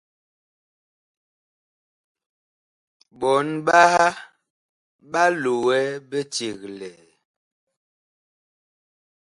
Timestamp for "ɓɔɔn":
3.19-3.47